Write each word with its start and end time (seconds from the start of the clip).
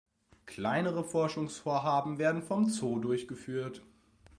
Kleinere 0.47 1.03
Forschungsvorhaben 1.03 2.17
werden 2.17 2.41
vom 2.41 2.67
Zoo 2.67 2.97
durchgeführt. 2.97 3.83